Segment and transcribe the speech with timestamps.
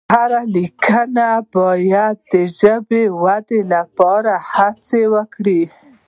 [0.15, 1.17] هر لیکوال
[1.55, 5.61] باید د ژبې د ودې لپاره هڅه وکړي.